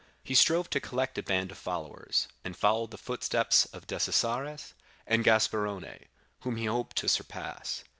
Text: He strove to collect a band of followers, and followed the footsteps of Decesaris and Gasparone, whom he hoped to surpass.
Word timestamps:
He 0.23 0.33
strove 0.33 0.67
to 0.71 0.79
collect 0.79 1.19
a 1.19 1.21
band 1.21 1.51
of 1.51 1.59
followers, 1.59 2.27
and 2.43 2.57
followed 2.57 2.89
the 2.89 2.97
footsteps 2.97 3.65
of 3.65 3.85
Decesaris 3.85 4.73
and 5.05 5.23
Gasparone, 5.23 6.07
whom 6.39 6.55
he 6.55 6.65
hoped 6.65 6.95
to 6.97 7.07
surpass. 7.07 7.83